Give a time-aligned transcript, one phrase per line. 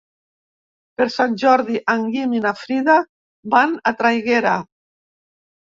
[1.01, 2.97] Per Sant Jordi en Guim i na Frida
[3.57, 4.59] van a Traiguera.